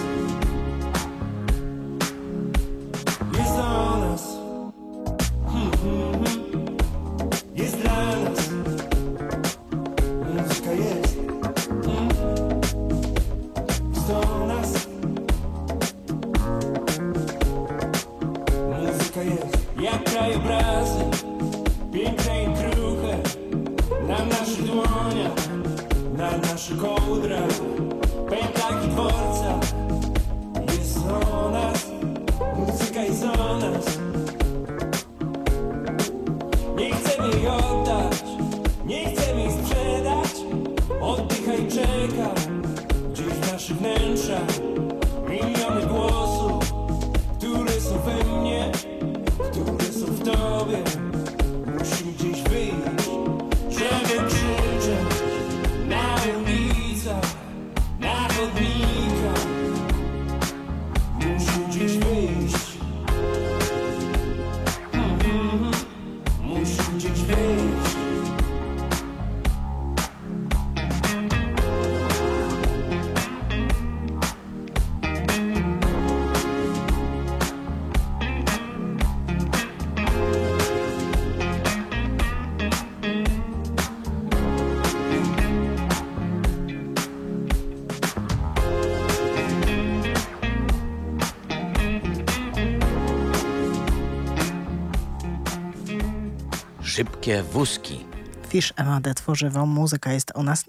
[96.94, 98.04] Szybkie wózki.
[98.48, 100.64] Fisz Emadę tworzywo, muzyka jest o nas.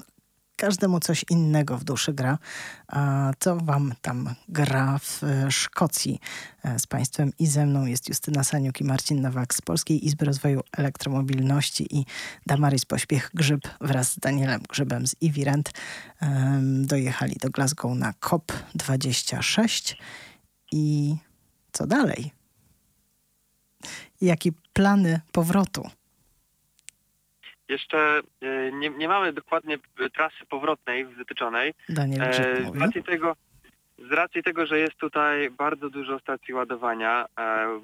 [0.56, 2.38] Każdemu coś innego w duszy gra.
[2.88, 6.20] A co wam tam gra w Szkocji?
[6.64, 10.26] E, Z państwem i ze mną jest Justyna Saniuk i Marcin Nowak z Polskiej Izby
[10.26, 12.06] Rozwoju Elektromobilności i
[12.46, 15.72] Damaris Pośpiech-Grzyb wraz z Danielem Grzybem z Iwirent
[16.62, 19.96] dojechali do Glasgow na COP26.
[20.72, 21.16] I
[21.72, 22.32] co dalej?
[24.22, 25.90] Jakie plany powrotu?
[27.70, 31.74] Jeszcze e, nie, nie mamy dokładnie e, trasy powrotnej wytyczonej.
[31.90, 32.34] Daniel E,
[32.74, 33.36] z, racji tego,
[34.10, 37.80] z racji tego, że jest tutaj bardzo dużo stacji ładowania, e,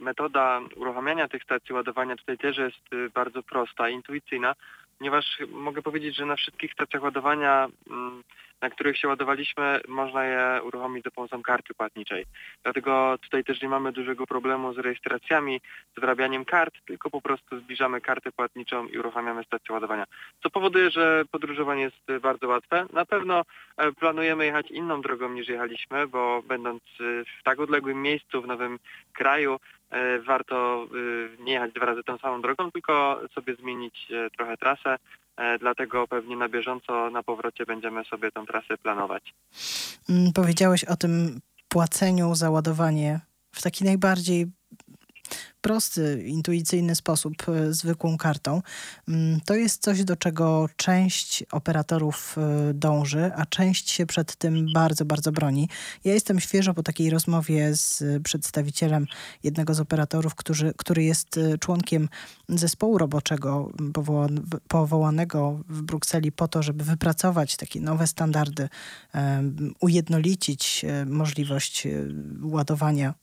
[0.00, 4.54] metoda uruchamiania tych stacji ładowania tutaj też jest bardzo prosta, intuicyjna,
[4.98, 8.22] ponieważ mogę powiedzieć, że na wszystkich stacjach ładowania, mm,
[8.60, 12.24] na których się ładowaliśmy, można je uruchomić za pomocą karty płatniczej.
[12.62, 15.60] Dlatego tutaj też nie mamy dużego problemu z rejestracjami,
[15.96, 20.04] z wyrabianiem kart, tylko po prostu zbliżamy kartę płatniczą i uruchamiamy stację ładowania.
[20.42, 22.86] Co powoduje, że podróżowanie jest bardzo łatwe.
[22.92, 23.42] Na pewno
[23.76, 28.46] e, planujemy jechać inną drogą niż jechaliśmy, bo będąc e, w tak odległym miejscu, w
[28.46, 28.78] nowym
[29.12, 29.58] kraju,
[30.26, 30.86] warto
[31.38, 34.96] e, nie jechać dwa razy tą samą drogą, tylko sobie zmienić e, trochę trasę.
[35.36, 39.34] E, Dlatego pewnie na bieżąco na powrocie będziemy sobie tą trasę planować.
[40.08, 43.20] Mm, Powiedziałeś o tym płaceniu za ładowanie
[43.52, 44.46] w taki najbardziej
[45.66, 48.62] prosty, intuicyjny sposób, e, zwykłą kartą,
[49.08, 54.72] mm, to jest coś, do czego część operatorów e, dąży, a część się przed tym
[54.72, 55.68] bardzo, bardzo broni.
[56.04, 59.06] Ja jestem świeżo po takiej rozmowie z przedstawicielem
[59.42, 62.08] jednego z operatorów, który, który jest e, członkiem
[62.48, 63.72] zespołu roboczego
[64.68, 68.68] powołanego w Brukseli po to, żeby wypracować takie nowe standardy,
[69.80, 71.86] ujednolicić możliwość
[72.42, 73.14] ładowania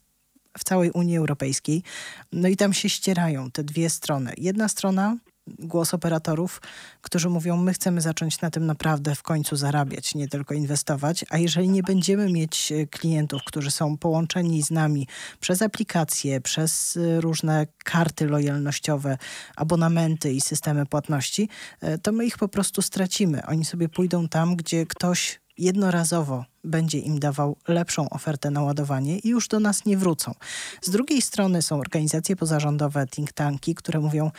[0.58, 1.84] w całej Unii Europejskiej.
[2.32, 4.34] No i tam się ścierają te dwie strony.
[4.38, 6.62] Jedna strona głos operatorów,
[7.02, 11.26] którzy mówią: My chcemy zacząć na tym naprawdę w końcu zarabiać, nie tylko inwestować.
[11.30, 15.08] A jeżeli nie będziemy mieć e, klientów, którzy są połączeni z nami
[15.40, 19.18] przez aplikacje, przez e, różne karty lojalnościowe,
[19.56, 21.50] abonamenty i systemy płatności,
[21.82, 23.46] e, to my ich po prostu stracimy.
[23.46, 29.30] Oni sobie pójdą tam, gdzie ktoś jednorazowo będzie im dawał lepszą ofertę na ładowanie i
[29.30, 30.34] już do nas nie wrócą.
[30.82, 34.32] Z drugiej strony są organizacje pozarządowe, think tanki, które mówią,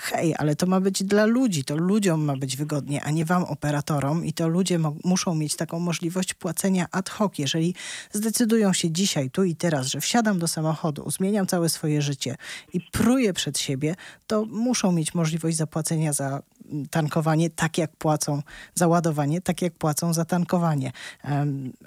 [0.00, 3.44] hej, ale to ma być dla ludzi, to ludziom ma być wygodnie, a nie wam
[3.44, 7.38] operatorom i to ludzie muszą mieć taką możliwość płacenia ad hoc.
[7.38, 7.74] Jeżeli
[8.12, 12.36] zdecydują się dzisiaj, tu i teraz, że wsiadam do samochodu, zmieniam całe swoje życie
[12.72, 13.94] i pruję przed siebie,
[14.26, 16.42] to muszą mieć możliwość zapłacenia za
[16.90, 18.42] tankowanie tak jak płacą
[18.74, 20.92] za ładowanie, tak jak płacą za tankowanie.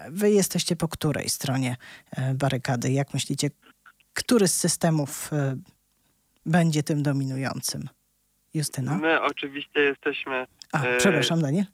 [0.09, 1.77] Wy jesteście po której stronie
[2.11, 2.91] e, barykady?
[2.91, 3.49] Jak myślicie,
[4.13, 5.55] który z systemów e,
[6.45, 7.89] będzie tym dominującym?
[8.53, 8.97] Justyna?
[8.97, 10.47] My oczywiście jesteśmy...
[10.71, 11.65] A, e, przepraszam, Daniel.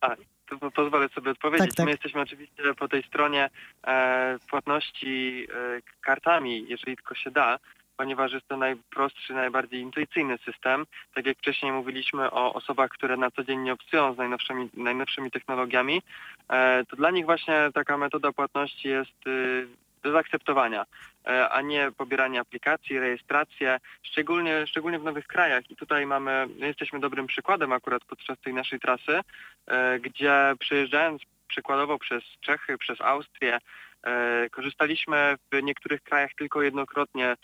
[0.00, 0.16] A,
[0.46, 1.66] to pozwolę sobie odpowiedzieć.
[1.66, 1.86] Tak, tak.
[1.86, 3.50] My jesteśmy oczywiście po tej stronie
[3.86, 7.58] e, płatności e, kartami, jeżeli tylko się da,
[7.96, 10.86] ponieważ jest to najprostszy, najbardziej intuicyjny system.
[11.14, 15.30] Tak jak wcześniej mówiliśmy o osobach, które na co dzień nie obcują z najnowszymi, najnowszymi
[15.30, 16.02] technologiami,
[16.48, 19.66] e, to dla nich właśnie taka metoda płatności jest y,
[20.02, 20.86] do zaakceptowania,
[21.26, 25.70] e, a nie pobieranie aplikacji, rejestrację, szczególnie, szczególnie w nowych krajach.
[25.70, 29.20] I tutaj mamy, jesteśmy dobrym przykładem akurat podczas tej naszej trasy,
[29.66, 33.58] e, gdzie przejeżdżając przykładowo przez Czechy, przez Austrię,
[34.02, 37.36] e, korzystaliśmy w niektórych krajach tylko jednokrotnie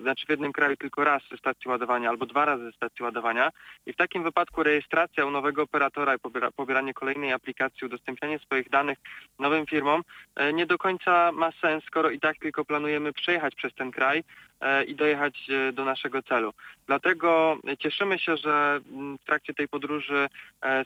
[0.00, 3.50] znaczy w jednym kraju tylko raz ze stacji ładowania albo dwa razy ze stacji ładowania.
[3.86, 8.70] I w takim wypadku rejestracja u nowego operatora i pobiera, pobieranie kolejnej aplikacji, udostępnianie swoich
[8.70, 8.98] danych
[9.38, 10.02] nowym firmom
[10.36, 14.18] e, nie do końca ma sens, skoro i tak tylko planujemy przejechać przez ten kraj.
[14.18, 14.24] e,
[14.86, 16.52] i dojechać do naszego celu.
[16.86, 20.28] Dlatego cieszymy się, że mm, w trakcie tej podróży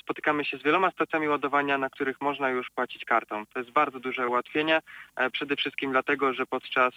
[0.00, 3.46] spotykamy się z wieloma stacjami ładowania, na których można już płacić kartą.
[3.46, 4.80] To jest bardzo duże ułatwienie,
[5.32, 6.94] przede wszystkim dlatego, że podczas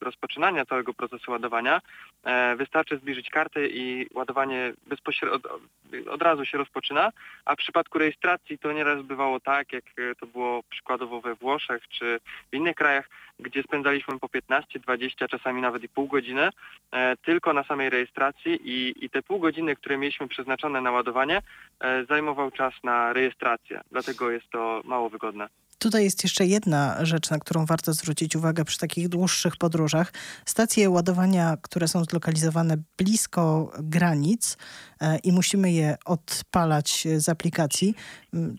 [0.00, 1.80] rozpoczynania całego procesu ładowania.
[2.24, 5.38] E, wystarczy zbliżyć kartę i ładowanie bezpośrednio
[6.10, 7.12] od, razu się rozpoczyna,
[7.44, 9.84] a w przypadku rejestracji to nieraz bywało tak, jak
[10.20, 12.20] to było przykładowo we Włoszech czy
[12.52, 13.08] w innych krajach,
[13.38, 16.48] gdzie spędzaliśmy po 15, 20, czasami nawet i pół godziny
[16.92, 21.42] e, tylko na samej rejestracji i, i te pół godziny, które mieliśmy przeznaczone na ładowanie,
[21.80, 23.80] e, zajmował czas na rejestrację.
[23.90, 25.48] Dlatego jest to mało wygodne.
[25.78, 30.12] Tutaj jest jeszcze jedna rzecz, na którą warto zwrócić uwagę przy takich dłuższych podróżach.
[30.44, 34.56] Stacje ładowania, które są zlokalizowane blisko granic
[35.00, 37.94] e, i musimy je odpalać z aplikacji.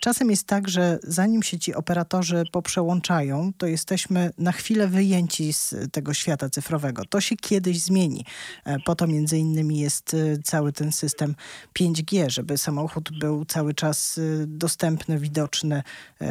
[0.02, 5.76] Czasem jest tak, że zanim się ci operatorzy poprzełączają, to jesteśmy na chwilę wyjęci z
[5.92, 7.06] tego świata cyfrowego.
[7.06, 8.26] To się kiedyś zmieni.
[8.66, 11.36] E, po to między innymi jest e, cały ten system
[11.80, 15.84] 5G, żeby samochód był cały czas dostępny, widoczny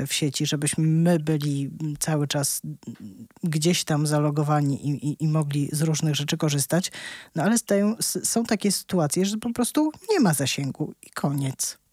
[0.06, 2.62] w sieci, żebyśmy my byli cały czas
[3.44, 6.92] gdzieś tam zalogowani i, i, i mogli z różnych rzeczy korzystać.
[7.34, 11.83] No ale stają, są takie sytuacje, że po prostu nie ma zasięgu i koniec.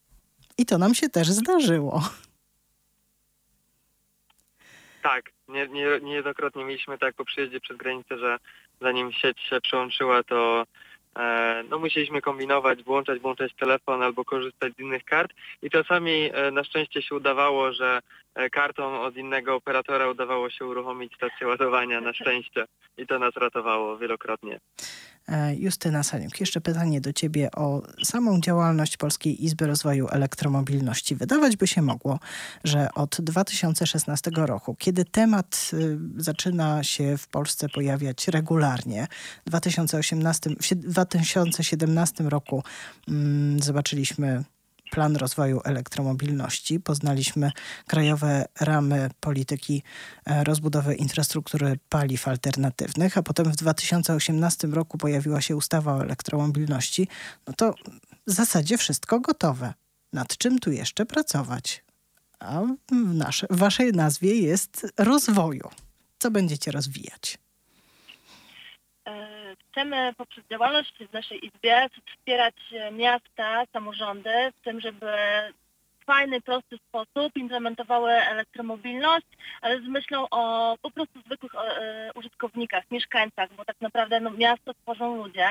[0.61, 2.01] I to nam się też zdarzyło.
[5.03, 8.37] Tak, nie, nie, niejednokrotnie mieliśmy tak po przyjeździe przez granicę, że
[8.81, 10.65] zanim sieć się przełączyła, to
[11.17, 15.31] E, no musieliśmy kombinować, włączać, włączać telefon albo korzystać z innych kart
[15.61, 17.99] i czasami e, na szczęście się udawało, że
[18.35, 22.65] e, kartą od innego operatora udawało się uruchomić stację ładowania na szczęście
[22.97, 24.59] i to nas ratowało wielokrotnie.
[25.27, 31.15] E, Justyna Saniuk, jeszcze pytanie do Ciebie o samą działalność Polskiej Izby Rozwoju Elektromobilności.
[31.15, 32.19] Wydawać by się mogło,
[32.63, 39.07] że od 2016 roku, kiedy temat y, zaczyna się w Polsce pojawiać regularnie,
[39.45, 42.63] w 2018, w 2017 roku
[43.07, 44.43] mm, zobaczyliśmy
[44.91, 46.79] plan rozwoju elektromobilności.
[46.79, 47.51] Poznaliśmy
[47.87, 49.83] krajowe ramy polityki
[50.25, 57.07] e, rozbudowy infrastruktury paliw alternatywnych, a potem w 2018 roku pojawiła się ustawa o elektromobilności.
[57.47, 57.75] No to
[58.27, 59.73] w zasadzie wszystko gotowe.
[60.13, 61.83] Nad czym tu jeszcze pracować?
[62.39, 65.69] A w, nasze, w waszej nazwie jest rozwoju.
[66.19, 67.37] Co będziecie rozwijać?
[69.71, 75.07] Chcemy poprzez działalność w naszej izbie wspierać e, miasta, samorządy w tym, żeby
[75.99, 79.25] w fajny, prosty sposób implementowały elektromobilność,
[79.61, 84.73] ale z myślą o po prostu zwykłych e, użytkownikach, mieszkańcach, bo tak naprawdę no, miasto
[84.73, 85.49] tworzą ludzie,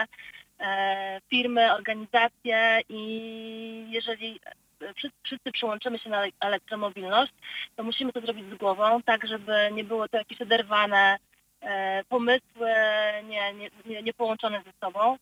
[0.60, 4.40] e, firmy, organizacje i jeżeli
[4.94, 7.32] wszyscy, wszyscy przyłączymy się na elektromobilność,
[7.76, 11.18] to musimy to zrobić z głową, tak żeby nie było to jakieś oderwane
[12.08, 12.70] pomysły,
[13.24, 13.54] nie,
[13.86, 15.16] nie, nie, połączone ze sobą,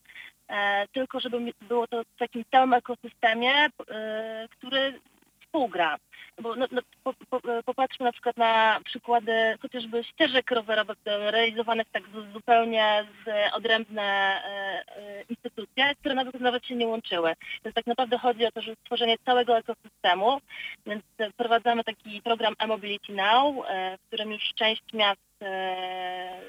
[0.48, 3.54] e, tylko żeby było to w takim całym ekosystemie,
[3.90, 5.00] e, który
[5.40, 5.96] współgra.
[6.40, 9.32] Bo no, no, po, po, popatrzmy na przykład na przykłady
[9.62, 16.40] chociażby ścieżek rowerowych e, realizowanych tak zu- zupełnie z odrębne e, e, instytucje, które nawet,
[16.40, 17.34] nawet się nie łączyły.
[17.64, 20.40] Więc tak naprawdę chodzi o to, że stworzenie całego ekosystemu,
[20.86, 26.40] więc e, wprowadzamy taki program e-Mobility Now, e, w którym już część miast e,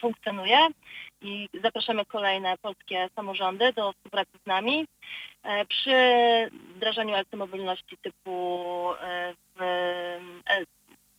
[0.00, 0.58] funkcjonuje
[1.24, 4.86] i zapraszamy kolejne polskie samorządy do współpracy z nami
[5.42, 5.96] e, przy
[6.76, 10.64] wdrażaniu elektromobilności typu e, e,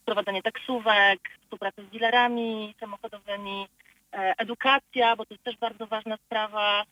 [0.02, 3.66] wprowadzanie taksówek, współpracy z dealerami samochodowymi,
[4.12, 6.84] edukacja, bo to jest też bardzo ważna sprawa.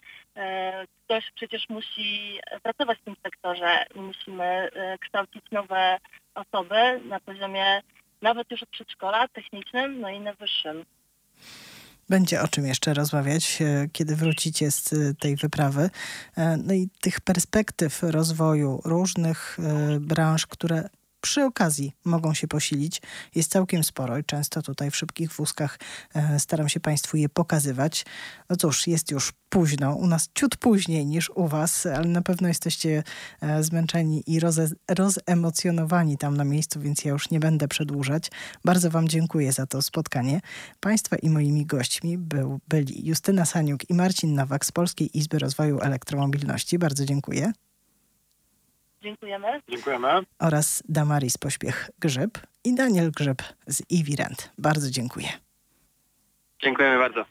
[1.05, 5.99] Ktoś przecież musi pracować w tym sektorze i musimy kształcić nowe
[6.35, 7.83] osoby na poziomie
[8.23, 10.85] nawet już od przedszkola technicznym, no i na wyższym.
[12.09, 15.91] Będzie o czym jeszcze rozmawiać, e, kiedy wrócicie z e, tej wyprawy.
[16.37, 19.59] E, No i tych perspektyw rozwoju różnych
[20.01, 20.89] branż, które
[21.25, 23.03] przy okazji mogą się posilić,
[23.35, 25.79] jest całkiem sporo i często tutaj w szybkich wózkach
[26.15, 28.05] e, staram się Państwu je pokazywać.
[28.51, 32.49] No cóż, jest już późno, u nas ciut później niż u Was, ale na pewno
[32.49, 33.03] jesteście
[33.41, 38.31] e, zmęczeni i roze, rozemocjonowani tam na miejscu, więc ja już nie będę przedłużać.
[38.65, 40.41] Bardzo Wam dziękuję za to spotkanie.
[40.81, 45.81] Państwa i moimi gośćmi był, byli Justyna Saniuk i Marcin Nowak z Polskiej Izby Rozwoju
[45.81, 46.79] Elektromobilności.
[46.79, 47.53] Bardzo dziękuję.
[49.05, 49.47] Dziękujemy.
[49.69, 50.09] Dziękujemy.
[50.39, 52.31] Oraz Damaris Pośpiech-Grzyb
[52.65, 54.51] i Daniel Grzyb z Iwirent.
[54.59, 55.29] Bardzo dziękuję.
[56.63, 57.25] Dziękujemy bardzo.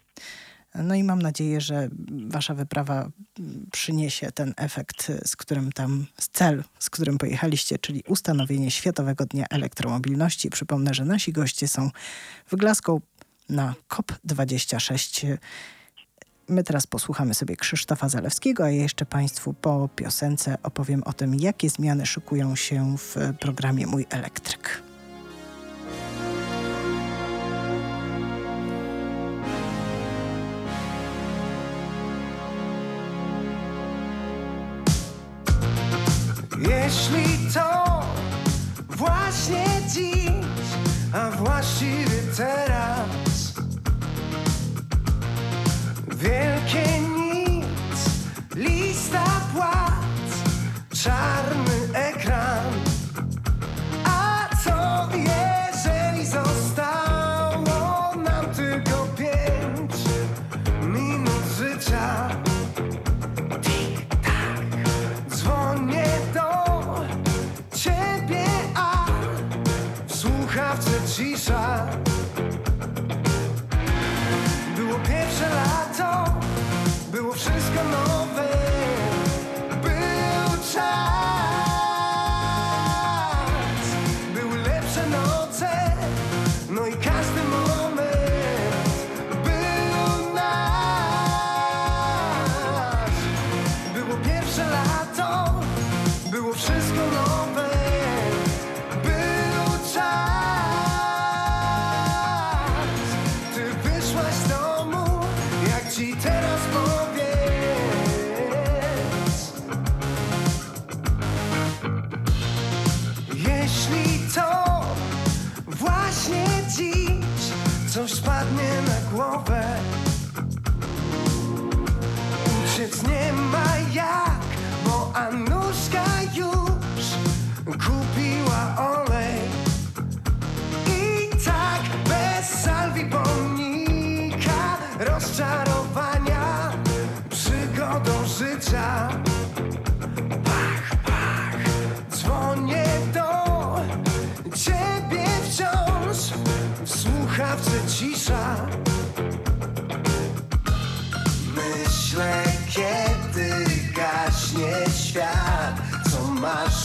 [0.74, 1.88] No i mam nadzieję, że
[2.26, 3.08] wasza wyprawa
[3.72, 9.44] przyniesie ten efekt, z którym tam, z cel, z którym pojechaliście, czyli ustanowienie Światowego Dnia
[9.50, 10.50] Elektromobilności.
[10.50, 11.90] Przypomnę, że nasi goście są
[12.46, 13.00] w Glasgow
[13.48, 15.36] na COP26.
[16.48, 21.34] My teraz posłuchamy sobie Krzysztofa Zalewskiego, a ja jeszcze Państwu po piosence opowiem o tym,
[21.34, 24.82] jakie zmiany szykują się w programie Mój Elektryk.
[36.58, 38.00] Jeśli to
[38.88, 40.30] właśnie dziś,
[41.12, 43.23] a właściwie teraz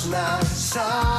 [0.10, 1.19] masz na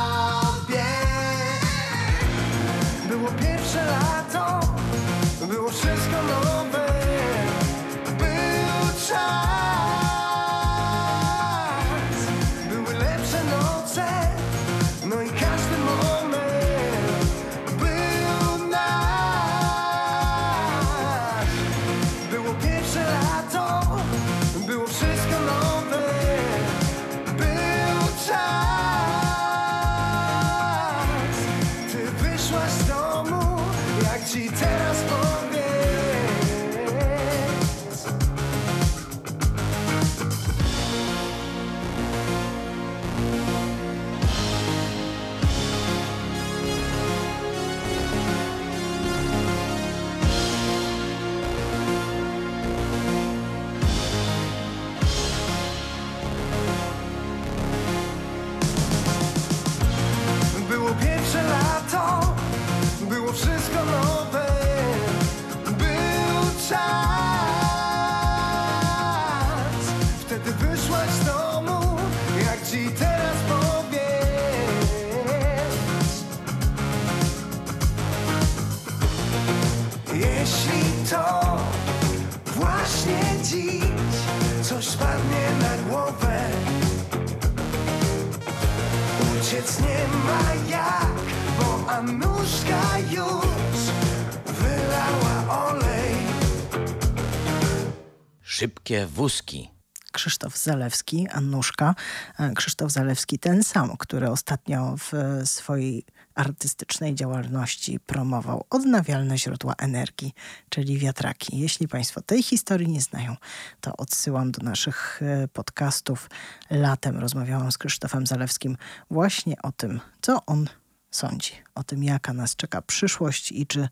[99.07, 99.70] Wózki.
[100.12, 101.95] Krzysztof Zalewski, Annuszka.
[102.38, 105.12] E, Krzysztof Zalewski, ten sam, który ostatnio w
[105.45, 110.32] swojej artystycznej działalności promował odnawialne źródła energii,
[110.68, 111.59] czyli wiatraki.
[111.59, 113.36] Jeśli Państwo tej historii nie znają,
[113.80, 116.30] to odsyłam do naszych e, podcastów.
[116.70, 118.76] Latem rozmawiałam z Krzysztofem Zalewskim
[119.11, 120.68] właśnie o tym, co on
[121.11, 123.88] sądzi, o tym, jaka nas czeka przyszłość i czy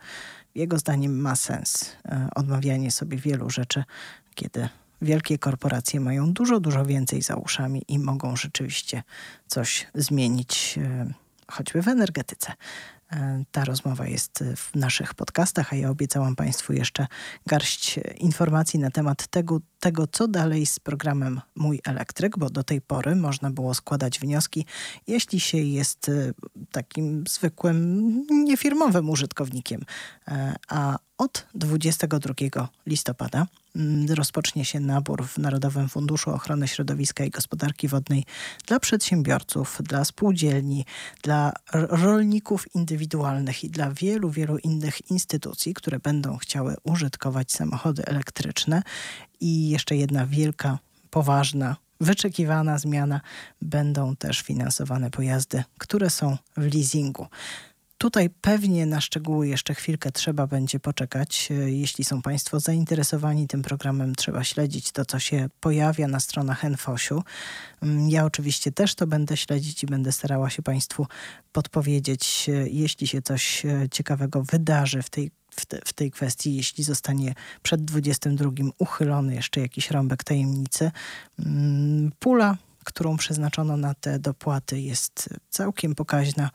[0.54, 3.84] jego zdaniem ma sens e, odmawianie sobie wielu rzeczy,
[4.34, 4.68] kiedy
[5.02, 9.02] wielkie korporacje mają dużo, dużo więcej za uszami i mogą rzeczywiście
[9.46, 11.14] coś zmienić, e,
[11.50, 12.52] choćby w energetyce.
[13.12, 17.06] E, Ta rozmowa jest w naszych podcastach, a ja obiecałam Państwu jeszcze
[17.46, 22.80] garść informacji na temat tego, tego, co dalej z programem Mój Elektryk, bo do tej
[22.80, 24.66] pory można było składać wnioski,
[25.06, 26.32] jeśli się jest e,
[26.72, 29.84] takim zwykłym, niefirmowym użytkownikiem.
[30.68, 33.46] A od 22 listopada
[34.08, 38.24] rozpocznie się nabór w Narodowym Funduszu Ochrony Środowiska i Gospodarki Wodnej
[38.66, 40.84] dla przedsiębiorców, dla spółdzielni,
[41.22, 48.82] dla rolników indywidualnych i dla wielu, wielu innych instytucji, które będą chciały użytkować samochody elektryczne.
[49.40, 50.78] I jeszcze jedna wielka,
[51.10, 53.20] poważna, wyczekiwana zmiana
[53.62, 57.26] będą też finansowane pojazdy, które są w leasingu.
[57.98, 61.48] Tutaj pewnie na szczegóły jeszcze chwilkę trzeba będzie poczekać.
[61.50, 66.64] E, Jeśli są Państwo zainteresowani tym programem, trzeba śledzić to, co się pojawia na stronach
[66.64, 67.22] Enfosiu.
[67.82, 71.06] Mm, Ja oczywiście też to będę śledzić i będę starała się Państwu
[71.52, 76.56] podpowiedzieć, e, jeśli się coś e, ciekawego wydarzy w tej, w, te, w tej kwestii,
[76.56, 80.90] jeśli zostanie przed 22 uchylony jeszcze jakiś rąbek tajemnicy.
[81.38, 82.56] Mm, Pula
[82.88, 86.50] którą przeznaczono na te dopłaty, jest całkiem pokaźna.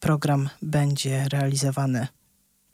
[0.00, 2.06] Program będzie realizowany,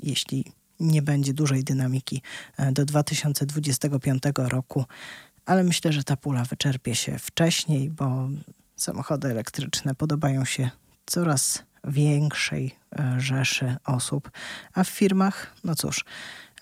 [0.03, 0.45] jeśli
[0.81, 2.23] nie będzie dużej dynamiki,
[2.57, 4.85] e, do 2025 roku,
[5.45, 8.29] ale myślę, że ta pula wyczerpie się wcześniej, bo
[8.77, 10.71] samochody elektryczne podobają się
[11.07, 14.31] coraz większej e, rzeszy osób,
[14.75, 16.05] a w firmach, no cóż,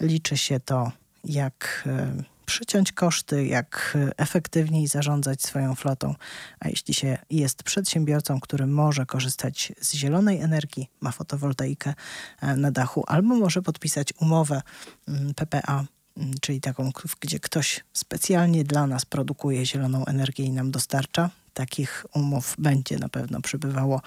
[0.00, 0.92] liczy się to,
[1.24, 6.14] jak e, przyciąć koszty, jak efektywniej zarządzać swoją flotą.
[6.60, 11.94] A jeśli się jest przedsiębiorcą, który może korzystać z zielonej energii, ma fotowoltaikę
[12.40, 14.62] e, na dachu, albo może podpisać umowę
[15.08, 15.84] mm, PPA,
[16.16, 16.90] mm, czyli taką,
[17.20, 21.30] gdzie ktoś specjalnie dla nas produkuje zieloną energię i nam dostarcza.
[21.54, 24.00] Takich umów będzie na pewno przybywało.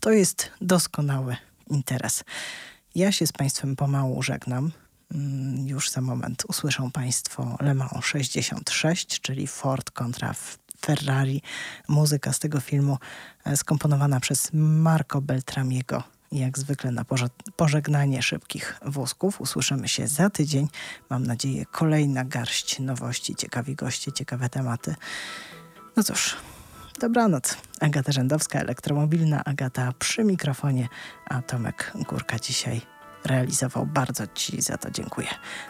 [0.00, 1.36] To jest doskonały
[1.70, 2.24] interes.
[2.94, 4.72] Ja się z Państwem pomału żegnam.
[5.12, 10.34] Mm, Już za moment usłyszą Państwo Le Mans 66, czyli Ford kontra
[10.86, 11.42] Ferrari.
[11.88, 12.98] Muzyka z tego filmu
[13.44, 16.02] e, skomponowana przez Marco Beltramiego.
[16.32, 19.40] Jak zwykle na poże- pożegnanie szybkich wózków.
[19.40, 20.68] Usłyszymy się za tydzień.
[21.10, 24.94] Mam nadzieję kolejna garść nowości, ciekawi goście, ciekawe tematy.
[25.96, 26.36] No cóż,
[27.00, 27.56] dobranoc.
[27.80, 29.44] Agata Rzędowska, elektromobilna.
[29.44, 30.88] Agata przy mikrofonie,
[31.26, 32.93] a Tomek Górka dzisiaj
[33.24, 33.86] realizował.
[33.86, 35.28] Bardzo Ci za to dziękuję.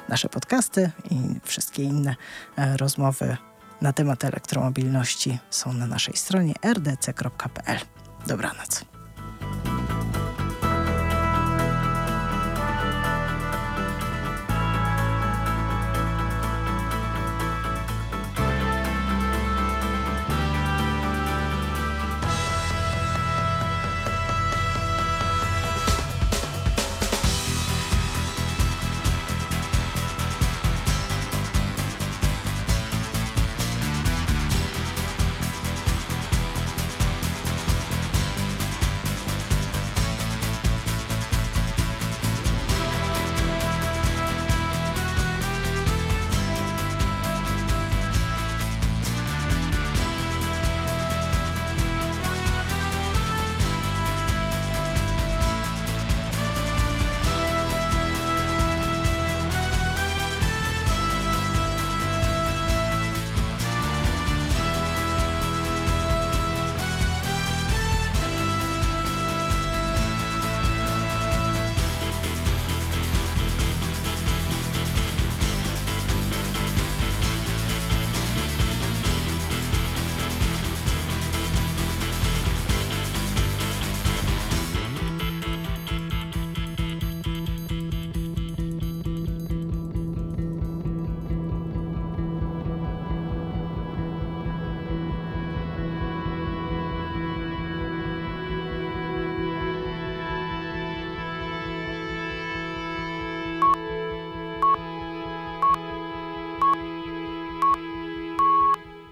[0.08, 2.16] Nasze podcasty i wszystkie inne
[2.56, 3.36] e, rozmowy
[3.80, 7.78] na temat elektromobilności są na naszej stronie rdc.pl.
[8.26, 8.93] Dobranoc.